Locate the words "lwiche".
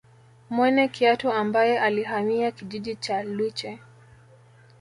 3.23-3.79